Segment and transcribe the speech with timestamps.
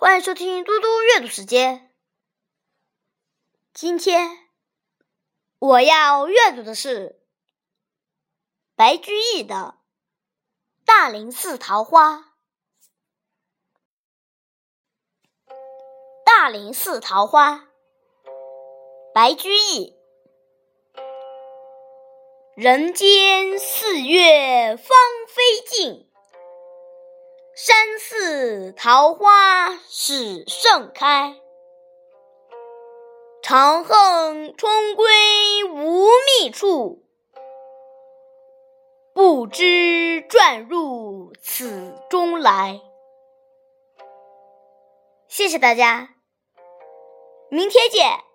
[0.00, 1.92] 欢迎收听嘟嘟阅读时间。
[3.74, 4.48] 今天
[5.58, 7.20] 我要阅读的是
[8.76, 9.74] 白居易的
[10.86, 12.14] 《大林寺桃花》。
[16.24, 17.66] 大林寺桃花，
[19.12, 19.96] 白居易。
[22.56, 26.07] 人间四月芳菲尽。
[27.60, 31.34] 山寺桃花始盛开，
[33.42, 35.04] 长恨春归
[35.64, 37.02] 无觅处，
[39.12, 42.80] 不知转入此中来。
[45.26, 46.10] 谢谢大家，
[47.50, 48.27] 明天见。